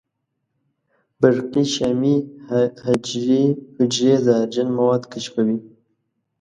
برقي 1.19 1.63
شامي 1.73 2.15
حجرې 3.81 4.13
زهرجن 4.25 4.67
مواد 4.77 5.03
کشفوي. 5.11 5.57